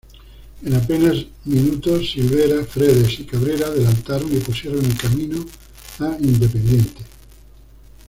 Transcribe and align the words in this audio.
En 0.65 0.73
apenas 0.73 1.15
minutos 1.45 2.09
Silvera, 2.13 2.65
Fredes 2.65 3.19
y 3.19 3.23
Cabrera 3.25 3.67
adelantaron 3.67 4.33
y 4.35 4.39
pusieron 4.39 4.83
en 4.83 4.93
camino 4.93 5.45
a 5.99 6.17
Independiente. 6.19 7.01